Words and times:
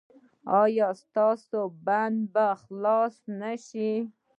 ایا 0.61 0.89
ستاسو 1.03 1.59
بند 1.87 2.19
به 2.33 2.47
خلاص 2.63 3.15
نه 3.39 3.53
شي؟ 3.65 3.91